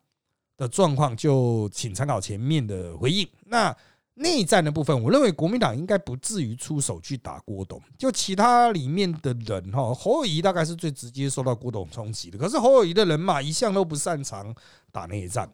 [0.57, 3.27] 的状况就请参考前面的回应。
[3.45, 3.75] 那
[4.15, 7.81] 内战的部分，我认为国民党应该不至于出手去打郭董。
[7.97, 12.37] 就其他里面的人哈，侯友谊大概是最直接受到郭董冲击的。
[12.37, 14.53] 可是侯友谊的人马一向都不擅长
[14.91, 15.51] 打内战，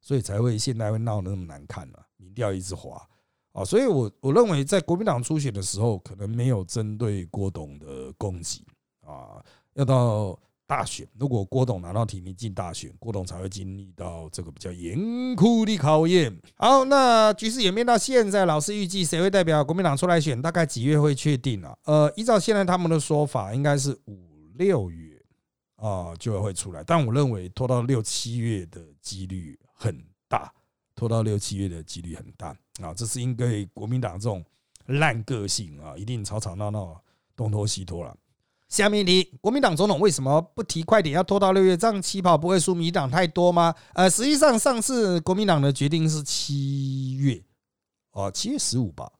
[0.00, 3.00] 所以才会现在会闹得那么难看了，民调一直滑
[3.52, 3.64] 啊。
[3.64, 8.64] 所以我我认为在国民党初选的时候，可能没有针对郭董的攻击
[9.06, 9.40] 啊，
[9.74, 10.36] 要到。
[10.66, 16.34] 大选，如果郭董拿到提名进大选，郭董才会经历到这个比较严酷的考验。
[16.56, 20.40] 好，那局势演变到现在，老师预计谁会代表国民党出来选？
[20.40, 21.76] 大概几月会确定啊？
[21.84, 25.20] 呃，依照现在他们的说法，应该是五六月
[25.76, 26.82] 啊就会出来。
[26.84, 30.50] 但我认为拖到六七月的几率很大，
[30.94, 32.94] 拖到六七月的几率很大啊。
[32.94, 34.42] 这是因为国民党这种
[34.86, 36.98] 烂个性啊，一定吵吵闹闹，
[37.36, 38.16] 东拖西拖了。
[38.72, 41.76] 下面一题，国民党总统为什么不提快点，要拖到六月？
[41.76, 43.74] 这样起跑不会输民党太多吗？
[43.92, 47.38] 呃，实际上上次国民党的决定是七月，
[48.12, 49.12] 哦，七月十五吧，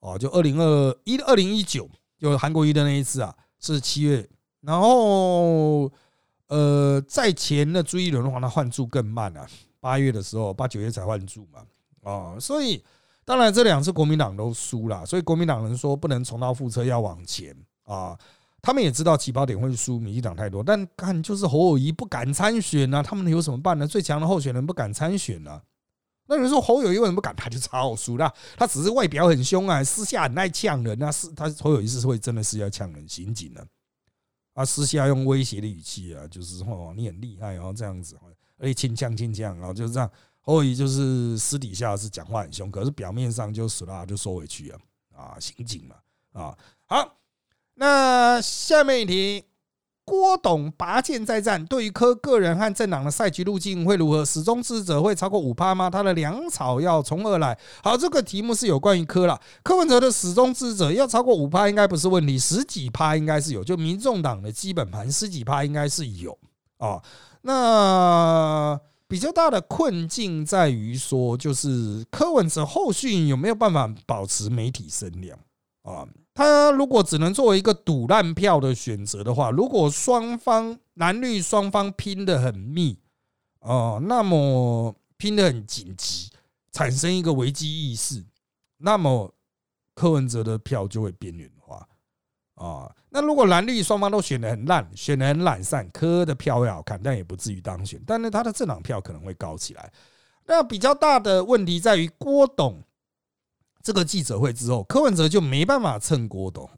[0.00, 1.88] 哦，就二零二一二零一九，
[2.18, 4.28] 就韩国瑜的那一次啊，是七月。
[4.60, 5.88] 然后，
[6.48, 9.46] 呃，在前的朱一伦的话，他换注更慢啊，
[9.78, 11.64] 八月的时候，八九月才换注嘛，
[12.02, 12.82] 哦，所以
[13.24, 18.18] 当然这两次国民党都输了，所以国民党人说不能重蹈覆辙，要往前啊。
[18.66, 23.86] 他们也知道起跑点会输民进党太多，但看就是侯友谊不敢参选啊，他们有什么办呢？
[23.86, 25.62] 最强的候选人不敢参选呢？
[26.26, 27.32] 那有人说侯友谊为什么不敢？
[27.36, 33.64] 他就超输了，他只是外表很凶啊，私下很爱呛人啊，是他侯友谊是会真的是要呛人刑警的
[34.54, 38.18] 啊，私下用威胁的语气啊，就是哦你很厉害，然后这样子，
[38.58, 44.80] 而且轻呛轻呛，然后就是这样，侯友谊就是私底下是讲话很凶，可是表面上就死啦就收回去啊
[45.14, 45.94] 啊刑警嘛
[46.32, 47.16] 啊好。
[47.76, 49.44] 那下面一题，
[50.04, 54.24] 郭董拔剑再战，对于柯个人和政党的赛局路径会如何？
[54.24, 55.90] 始终支持者会超过五趴吗？
[55.90, 57.58] 他的粮草要从何来？
[57.82, 59.38] 好，这个题目是有关于柯了。
[59.62, 63.62] 柯文哲的始终支持者要超过五趴，应该不是问题，十几趴应该是有。
[63.62, 66.38] 就民众党的基本盘，十几趴应该是有
[66.78, 67.02] 啊。
[67.42, 75.38] 那比较大的困境在于说，就是柯文哲后续有没有办法保持媒体声量
[75.86, 76.06] 啊？
[76.34, 82.98] 他如果只能作为一个赌烂票的选择的话，如果双方蓝绿双方拼得很密
[83.60, 86.28] 哦，那么拼得很紧急，
[86.72, 88.22] 产生一个危机意识，
[88.76, 89.34] 那么
[89.94, 91.88] 柯文哲的票就会边缘化
[92.56, 92.94] 啊。
[93.08, 99.90] 那如果蓝绿双方都选得很烂，选得很懒散，柯的票会好看，但也不至于当选，但是他的政党票可能会高起来。
[100.44, 102.82] 那比较大的问题在于郭董。
[103.86, 106.68] 这个记者会之后，柯文哲就没办法蹭郭董。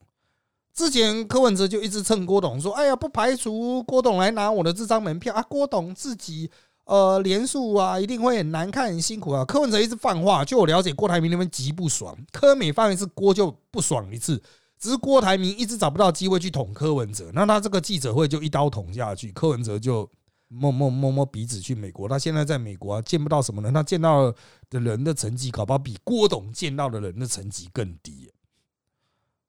[0.74, 6.50] 之前柯文哲就一直蹭郭董，说：“哎呀，不排除郭董来拿我的这张门票啊。”郭董自己
[6.84, 9.42] 呃，连署啊，一定会很难看、很辛苦啊。
[9.42, 14.38] 柯文哲一直放话，就我了解，郭台铭那边极不爽，柯美放一次郭就不爽一次。
[14.78, 20.06] 只是郭台铭一直找不到机会去捅柯文哲，那他这个记者会就一刀捅下去，柯文哲就
[20.48, 22.08] 摸摸摸摸鼻子去美国。
[22.08, 24.32] 他现在在美国啊，见不到什么人，他见到
[24.68, 28.30] 的人的成绩，搞不好比郭董见到的人的成绩更低。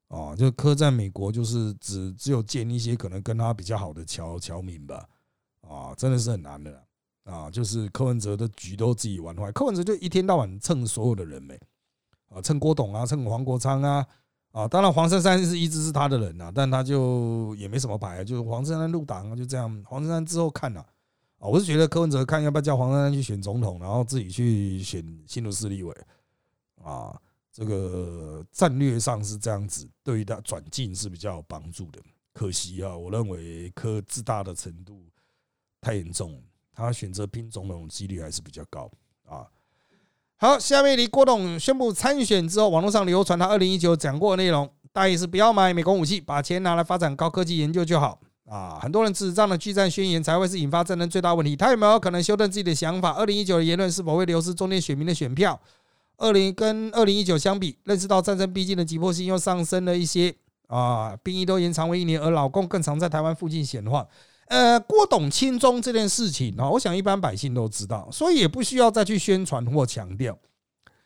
[0.10, 5.08] 哦，就柯在美国就是只只有见一些可能跟他比较好的侨侨民吧。
[5.62, 6.84] 啊，真的是很难的。
[7.26, 11.60] 啊，就是柯文哲的局都自己玩坏，柯文哲就一天到晚蹭所有的人呗
[12.30, 14.04] 啊，蹭郭董啊，蹭黄国昌啊，
[14.52, 20.82] 啊，当然黄珊珊是一直是他的人呐，但他就也没什么牌，就是黄珊珊入党啊，就这样，黄珊珊之后看了
[21.38, 25.96] 啊，我是觉得柯文哲看要不要叫黄珊珊去选总统，然后自己去选新竹市立委
[26.84, 27.16] 啊，
[27.52, 32.02] 这个战略上是这样子，对于他转进是比较有帮助的，
[32.34, 35.06] 可惜啊，我认为柯自大的程度
[35.80, 36.42] 太严重。
[36.74, 38.90] 他选择拼总统几率还是比较高
[39.26, 39.46] 啊。
[40.42, 48.80] 好，下面离郭董宣布参选之后，网络上流传他二零一九讲过的内容，大意是不要买美国武器，把钱拿来发展高科技研究就好啊。
[48.82, 51.58] 很多人指这样的拒战宣言才会是引发战争最大问题。
[51.58, 53.12] 他有没有可能修正自己的想法？
[53.16, 55.60] 二零一九的言论是否会流失中间选民的选票？
[56.16, 60.34] 二零跟二零一九相比，认识到战争逼近的急迫性又上升了一些
[60.68, 61.18] 啊。
[61.22, 64.08] 兵役都延长为一年，而老公更常在台湾附近闲晃。
[64.50, 70.36] 呃，郭董亲中这件事情啊，我想一般百姓都知道，所以也不需要再去宣传或强调。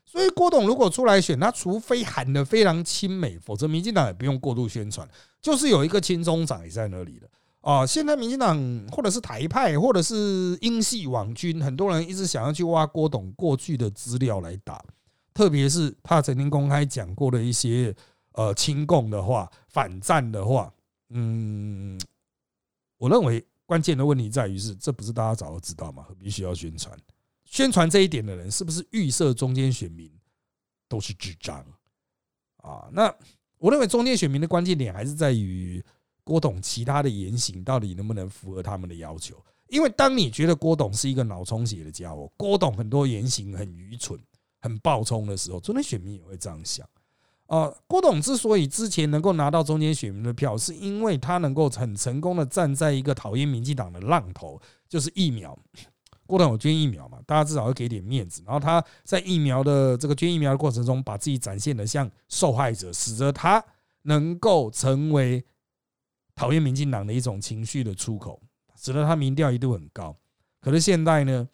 [0.06, 5.06] 所以郭董如果出来选，他除非喊得非常亲美，否则民进党也不用过度宣传。
[5.41, 7.27] 就是有一个亲中仔在那里的
[7.60, 7.86] 啊。
[7.86, 8.58] 现在民进党
[8.89, 14.82] 或者是台派，或者是英系网军，很多人一直想要去挖郭董过去的资料来打，
[15.34, 17.93] 特别是他曾经公开讲过的一些
[18.36, 20.71] 呃亲共的话、反战的话，
[21.10, 21.99] 嗯。
[23.04, 26.08] 我认为关键的问题在于是，这不是大家早就知道吗？
[26.18, 26.98] 必需要宣传？
[27.44, 30.10] 宣传这一点的人，是不是预设中间选民
[30.88, 31.60] 都是智障
[32.60, 32.88] 啊？
[32.94, 33.13] 那
[33.58, 35.84] 我认为中间选民的关键点还是在于
[36.24, 39.36] 郭董其他的言行到底能不能符合他们的要求？
[39.68, 44.18] 因为当你觉得郭董是一个脑充血的家伙，郭董很多言行很愚蠢、
[44.62, 46.88] 很暴冲的时候，中间选民也会这样想。
[47.47, 55.58] 啊，郭董之所以之前能够拿到中间选民的票，是因为他能够很成功的站在一个讨厌民进党的浪头，就是疫苗。
[56.25, 57.19] 郭董有捐疫苗嘛？
[57.27, 58.41] 大家至少会给点面子。
[58.45, 63.63] 然后他在疫苗的这个捐疫苗的过程中，把自己展现的像受害者，使得他
[64.03, 65.43] 能够成为
[66.34, 68.41] 讨厌民进党的一种情绪的出口，
[68.75, 70.15] 使得他民调一度很高。
[70.62, 71.47] 可是现在呢？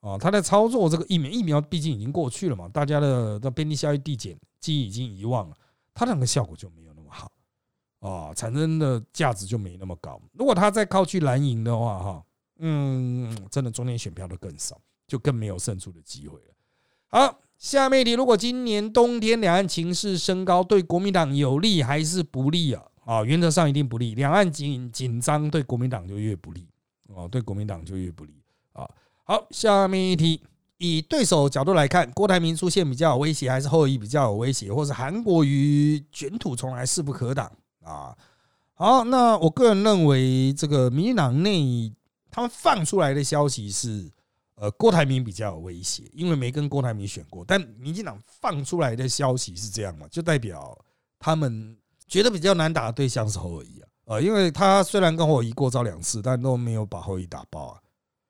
[0.00, 4.36] 啊，他在操作这个疫苗，疫苗毕竟已经过去了嘛，大家的的边际效益递减。
[4.64, 5.54] 记忆已经遗忘了，
[5.92, 7.30] 它两个效果就没有那么好
[8.00, 10.18] 啊，产生的价值就没那么高。
[10.32, 12.24] 如果他再靠去蓝营的话，哈，
[12.60, 16.54] 嗯，真的中间选票都更少，就更没有胜出的机会了。
[17.08, 22.82] 好，下面一题，如果今年冬天两岸情势升高，对国民党有利还是不利啊？
[23.04, 24.14] 啊，原则上一定不利。
[24.14, 26.66] 两岸紧紧张，对国民党就越不利
[27.08, 28.88] 哦，对国民党就越不利啊。
[29.24, 30.42] 好，下面一题。
[30.84, 37.50] 以对手角度来看，郭台铭出现比较有威胁，还是后裔比较有威胁，或是韩国瑜卷土重来势不可挡
[37.82, 38.14] 啊？
[38.74, 41.92] 好，那我个人认为，这个民进党内
[42.30, 44.10] 他们放出来的消息是，
[44.56, 47.44] 呃，郭台铭比较有威胁，因为没跟郭台铭选过。
[47.46, 50.06] 但民进党放出来的消息是这样嘛？
[50.10, 50.76] 就代表
[51.18, 57.80] 他们觉得比较难打的对象是侯友谊啊，呃，因为他虽然跟侯友谊过招两次，但都没有把侯友谊打爆啊。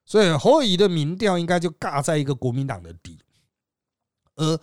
[0.06, 3.18] 所以侯友谊的民调应该就尬在一个国民党的底，
[4.36, 4.60] 而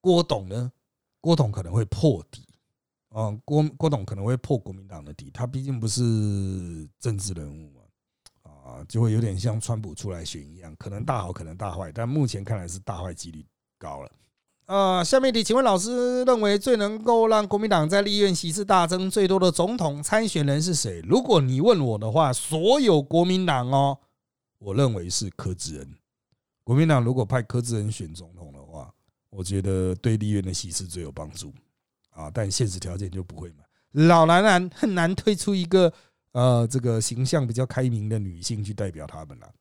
[0.00, 0.70] 郭董呢，
[1.20, 2.46] 郭董可能会破底，
[3.08, 7.80] 啊，郭郭董可能会破国民党的底，他毕竟不是政治人物嘛，
[8.42, 13.46] 啊，就会有点像川普出来选一样，可能大好，可能大坏，但目前看来是大坏几率
[13.78, 14.10] 高了。
[14.66, 21.00] 啊，下面题，请问老师认为最能够让国民党在立院席次大增最多的总统参选人是谁？
[21.00, 23.98] 如果你问我的话，所有国民党哦。
[24.64, 25.94] 我认为是柯志恩，
[26.62, 28.94] 国民党如果派柯志恩选总统的话，
[29.28, 31.52] 我觉得对立院的席次最有帮助
[32.10, 32.30] 啊。
[32.32, 35.92] 但现实条件就不会嘛，老男人很难推出一个
[36.30, 39.52] 呃这个形象比较开明的女性去代表他们了。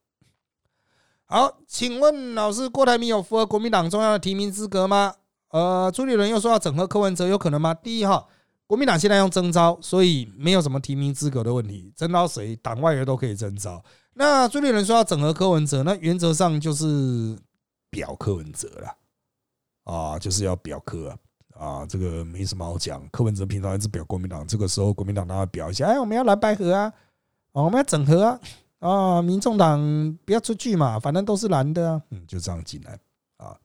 [1.26, 5.16] 好，请问老师，郭台铭有符合国民党中央的提名资格吗？
[5.50, 7.74] 呃，朱立伦又说要整合柯文哲，有可能吗？
[7.74, 8.28] 第一哈，
[8.68, 13.84] 国民党现在用征召，所以没有什么提名资格的问题，征召谁，党外人都可以征召。
[14.14, 17.38] 那朱立伦说要整合柯文哲，那原则上就是
[17.90, 18.96] 表柯文哲了
[19.84, 21.18] 啊，就是要表柯
[21.54, 23.08] 啊，这个没什么好讲。
[23.10, 26.94] 柯文哲平常一直表国民党，这个时候国民党当然表一下，哎，我们要蓝白合啊，
[27.54, 28.40] 我们要整合啊。
[28.80, 29.80] 啊，民众党
[30.26, 33.00] 不要出去嘛，反正都是蓝的啊，嗯，就这样进来。
[33.38, 33.56] 啊。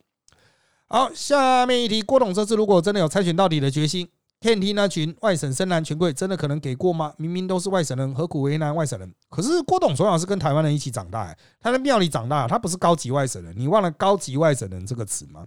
[0.89, 4.07] 好，下面一题，郭董这次如果真的有参选到底的决心，
[4.39, 7.13] 天梯那群外省深蓝权贵真的可能给过吗？
[7.17, 9.13] 明明都是外省人，何苦为难外省人？
[9.31, 15.47] 可是郭董从小是跟台湾人一起长大，他在庙里长大，他不是高级外省人，你忘了高级外省人这个词吗？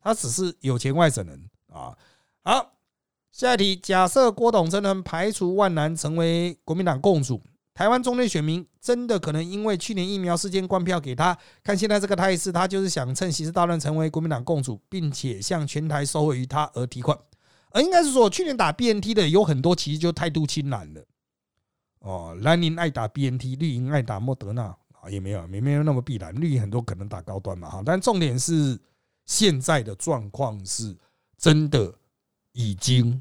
[0.00, 1.96] 他只是有钱外省人啊。
[2.42, 2.72] 好，
[3.30, 7.40] 下一题，假设郭董真能排除万难成为国民党共主。
[7.74, 17.18] 台湾中内选民真的可能因为去年疫苗事件关票给他，看现在这个态势，他就是想趁形势大乱成为国民党共主，并且向全台收回于他而提款。
[17.74, 21.04] 而应该是说，去年打 BNT 的有很多，其实就态度亲蓝了。
[21.98, 24.62] 哦，蓝营爱打 BNT，绿营爱打莫德纳
[24.92, 26.32] 啊，也没有，没没有那么必然。
[26.40, 28.78] 绿营很多可能打高端嘛哈，但重点是
[29.26, 30.96] 现在的状况是
[31.36, 31.92] 真的
[32.52, 33.20] 已经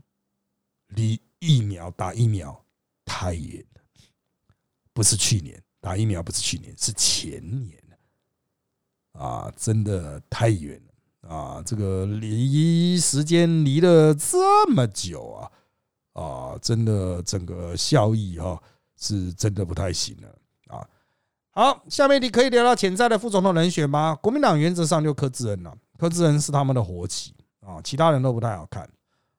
[0.89, 2.63] 离疫苗打疫苗
[3.03, 3.81] 太远了。
[4.93, 7.83] 不是去年打疫苗，不是去年，是前年
[9.13, 10.92] 啊，真的太远了
[11.27, 11.61] 啊！
[11.65, 15.51] 这个离时间离了这么久啊
[16.13, 18.61] 啊，真的整个效益哈
[18.97, 20.85] 是真的不太行了啊。
[21.51, 24.17] 好，下面你可以聊到潜在的副总统人选吗？
[24.21, 28.89] 国民党原则上就柯志恩了，柯志恩是他们的活棋啊，其他人都不太好看。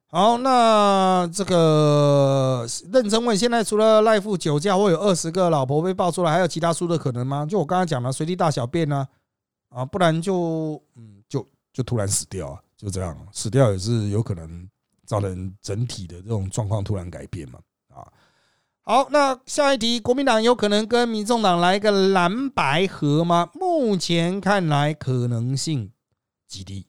[0.07, 7.45] 好，那这个认真问，现在除了赖富酒驾，或有二十个老婆被爆出来，还有其他输的可能吗？
[7.45, 9.05] 就我刚才讲了，随地大小便呢，
[9.67, 11.14] 啊，不然就嗯，
[11.75, 14.65] 就突然死掉啊，就这样，死掉也是有可能
[15.05, 17.59] 造成整体的这种状况突然改变嘛，
[17.89, 18.07] 啊，
[18.83, 23.49] 好，那下一题，国民党有可能跟民众党来一个蓝白合吗？
[23.53, 25.91] 目前看来可能性
[26.47, 26.87] 极低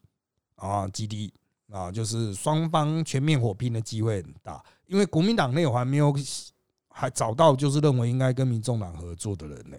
[0.54, 1.34] 啊，极低。
[1.72, 6.14] 啊，就是双方全面火拼的机会很大，因为国民党内还没有
[6.88, 9.76] 还找到就是认为应该跟民众党合作的人呢，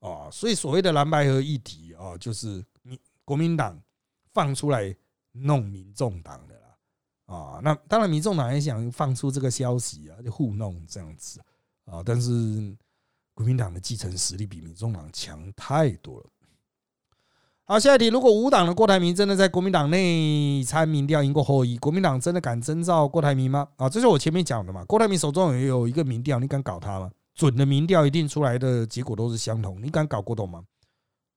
[0.00, 3.80] 啊，所以所谓的蓝白合议题啊，就是民国民党
[4.34, 4.94] 放出来
[5.32, 11.40] 弄民众党的啦，啊，那当然民众党也想放出这个消息啊，就糊弄这样子
[11.86, 12.76] 啊，但是
[13.32, 16.26] 国民党的继承实力比民众党强太多了。
[17.66, 23.66] 好，下一题，如果无党的郭台铭真的在国民党内参民调赢过侯友国民党真的敢征召郭台铭吗？
[23.76, 24.84] 啊，这是我前面讲的嘛。
[24.84, 27.10] 郭台铭手中也有一个民调，你敢搞他吗？
[27.34, 30.62] 准的民调一定出来的结果都是相同，你敢搞郭董吗？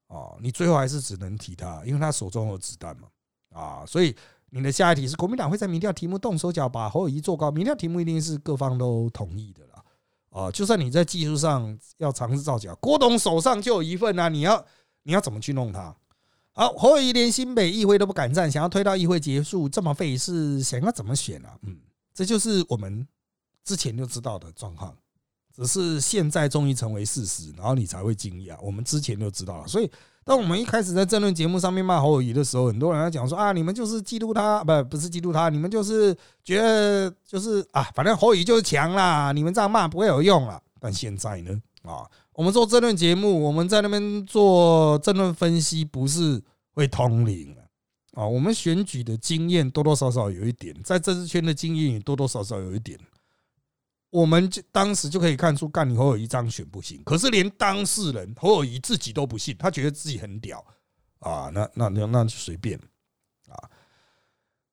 [0.07, 3.07] 啊，你最后还是只能提他，因为他手中有子弹嘛。
[3.53, 4.15] 啊，所以
[4.49, 7.49] 你的下一题是国民党会在民调题目动手脚把侯友谊做高？
[7.49, 9.83] 民调题目一定是各方都同意的啦。
[10.29, 14.63] 啊，就算你在技术上要尝试造假，郭董手上就有一份啊，你要
[15.03, 15.95] 你要怎么去弄他？
[16.51, 21.57] 好，侯友谊连新北议会都不敢站，想要推到议会结束，这么费事，想要怎么选啊？
[21.63, 21.79] 嗯，
[22.13, 23.07] 这就是我们
[23.63, 24.95] 之前就知道的状况，
[25.57, 28.55] 只是现在终于成为事实，然后你才会惊讶。
[28.61, 29.89] 我们之前就知道了，所以
[30.23, 40.61] 当我们一开始在争论节目上面骂侯友谊的时候，很多人在讲说啊，你们就是嫉妒他，不不是嫉妒他，你们就是觉得就是啊，反正侯友谊就是强啦，你们这样骂不会有用了。
[40.79, 41.59] 但现在呢？
[41.81, 46.39] 啊，我们做争论节目，我们在那边做争论分析，不是
[46.73, 48.21] 会通灵啊？
[48.21, 52.99] 啊，我们选举的经验多多少少有一点，在政治圈的经验也多多少少有一点。
[54.09, 57.01] 我们就当时就可以看出，干你侯友谊这样选不行。
[57.03, 60.63] 可是连当事人侯友谊自己都不信，他觉得自己很屌
[61.19, 62.79] 啊，那那那那就随便
[63.49, 63.69] 啊。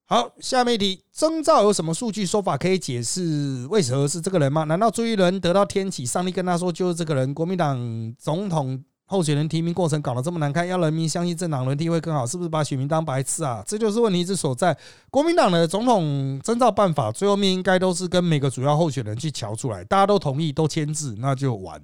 [0.07, 4.63] 好，下面一题，征兆有什么数据说法可以解释为何是这个人吗？
[4.63, 7.33] 难道朱一伦得到天启，上帝跟他说就是这个人？
[7.33, 13.63] 国民党总统候选人提名过程搞得这么难看，要人民相信政党轮替会更好，是不是把选民当白痴啊？
[13.67, 14.75] 这就是问题之所在。
[15.11, 21.81] 国民党的总统征召办法，最后面应该都是跟每个主要候选人去瞧出来，大家都同意都签字，那就完，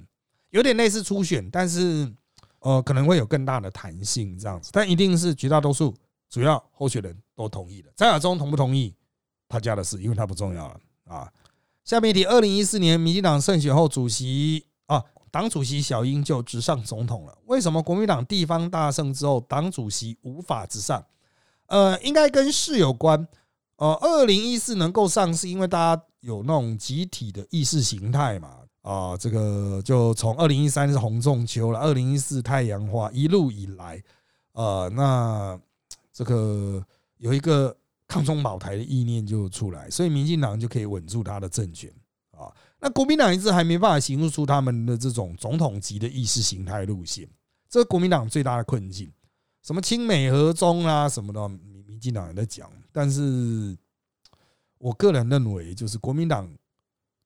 [0.49, 2.11] 有点类似初选，但是
[2.59, 5.93] 呃可能会有更大的弹性这样子，但一定是绝大多数。
[6.30, 8.95] 主要候选人都同意的，张亚中同不同意
[9.49, 11.30] 他家的事，因为他不重要了啊。
[11.84, 14.63] 下面一题：二零一四年民进党胜选后，主席，
[15.32, 17.36] 党主席小英就直上总统了。
[17.45, 21.03] 为什么国民党地方大胜之后，党主席无法直上？
[21.65, 23.27] 呃，应该跟事有关。
[23.77, 28.57] 呃，二零一四能够上，是因为大家有那种集体的意识形态嘛。
[28.84, 34.03] 啊，这个就从二零一三是红中秋了，二零一四太阳花一路以来，
[34.51, 35.59] 呃，那。
[36.13, 36.86] 这个
[37.17, 37.75] 有一个
[38.05, 41.89] 抗中保台的意念就出来，所以民进党就可以稳住他的政权。
[42.82, 47.29] 那国民党一直还没办法形容出他们的这种总统级的意识形态路线，
[47.69, 49.09] 这是国民党最大的困境。
[49.61, 52.67] 什么亲美和中啊什么的，民民进党也在讲。
[52.91, 53.77] 但是
[54.79, 56.51] 我个人认为，就是国民党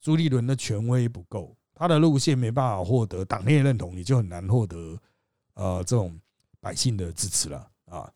[0.01, 4.99] 朱立伦的权威不够他的路线没办法获得党内认同，也就很难获得
[5.53, 6.19] 呃这种
[6.59, 8.11] 百姓的支持了啊。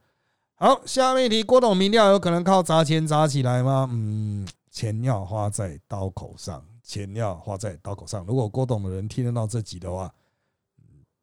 [0.56, 3.88] 好，下面一题，郭董民调有可能靠砸钱砸起来吗？
[3.90, 8.26] 嗯，钱要花在刀口上，钱要花在刀口上。
[8.26, 10.12] 如果郭董的人听得到这集的话，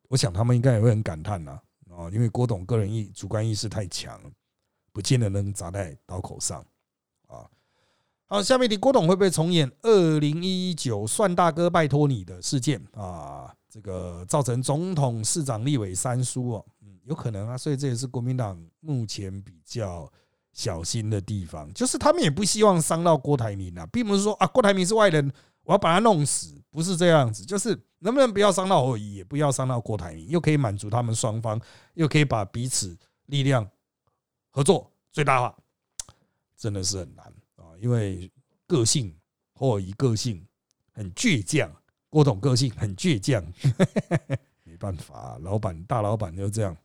[0.08, 1.58] 我想他们应该也会很感叹呐
[1.90, 4.20] 啊，因为郭董个人意主观意识太强，
[4.92, 6.64] 不见得能砸在刀口上
[7.26, 7.50] 啊。
[8.28, 13.52] 好，下面题，郭董会不会重演二零一九算大哥拜托你的事件啊？
[13.68, 16.64] 这个造成总统、市长、立委三输哦。
[17.02, 20.10] 有可能啊，所以这也是国民党目前比较
[20.52, 25.32] 小心的地方，就是他们也不希望伤到郭台铭啊，并不是说啊郭台铭是外人，
[25.66, 31.60] 我要把他弄死，不是这样子，就是能不能不要伤到侯友也不要伤到郭台铭，又可以满足他们双方，
[31.94, 32.96] 又可以把彼此
[33.26, 33.68] 力量
[34.50, 35.56] 合作最大化，
[36.56, 38.30] 真的是很难啊，因为
[38.68, 39.12] 个性
[39.52, 40.46] 或以个性
[40.92, 41.68] 很倔强，
[42.08, 43.44] 郭董个性很倔强，
[44.62, 46.76] 没办法，老板大老板就这样。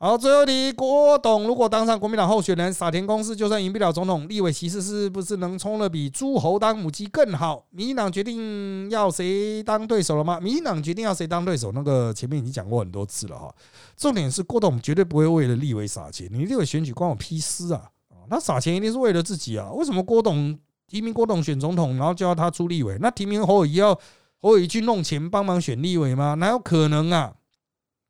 [0.00, 7.66] 好，最后题，郭董如果当上国民党候选人，撒田公司就算赢不了总统，立委其实是不是能冲的比诸侯当母鸡更好？
[7.70, 10.38] 民进党决定要谁当对手了吗？
[10.38, 11.72] 民进党决定要谁当对手？
[11.72, 13.52] 那个前面已经讲过很多次了哈。
[13.96, 17.90] 重点是郭董绝对不会为了立委撒钱，你立委选举关我屁事啊！
[18.10, 19.68] 啊，他撒钱一定是为了自己啊。
[19.72, 22.96] 为什么郭董提名郭董选总统，然后就要他出立委？
[23.00, 23.92] 那提名侯友谊要
[24.40, 26.34] 侯友谊去弄钱帮忙选立委吗？
[26.34, 27.34] 哪有可能啊？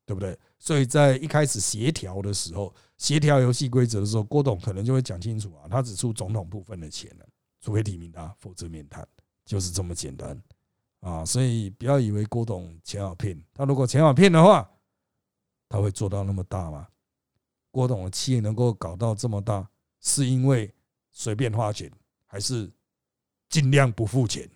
[0.04, 0.38] 对不对？
[0.58, 7.26] 所以在一开始协调的时候，协调游戏规则的时候，郭董可能就会讲清楚啊，他只出总统部分的钱了，
[7.60, 9.06] 除非提名他，否则免谈，
[9.44, 10.42] 就是这么简单
[11.00, 11.24] 啊。
[11.24, 14.68] 所以不要以为郭董钱好骗，他如果钱好骗的话，
[15.68, 16.88] 他会做到那么大吗？
[17.70, 19.68] 郭董的企业能够搞到这么大，
[20.00, 20.74] 是因为
[21.12, 21.90] 随便花钱，
[22.26, 22.68] 还是
[23.48, 24.50] 尽量不付钱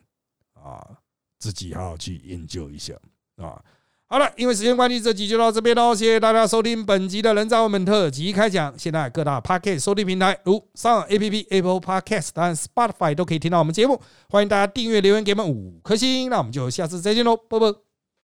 [0.55, 0.99] 啊？
[1.39, 2.99] 自己好好去研究一下
[3.37, 3.65] 啊。
[4.13, 5.95] 好了，因为时间关系，这集就到这边喽。
[5.95, 8.75] 谢谢大家收听本集的人造文特辑开讲。
[8.77, 13.99] 现在各大 Podcast 收听平台，如上 A P P Apple Podcast 当然 Spotify 都可以听到我们节目。
[14.29, 16.29] 欢迎大家订阅、留言给我们五颗星。
[16.29, 17.92] 那我们就下次再见喽，拜拜。